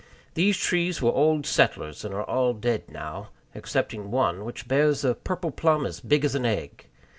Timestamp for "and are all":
2.03-2.53